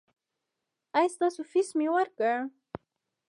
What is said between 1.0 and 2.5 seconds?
ستاسو فیس مې ورکړ؟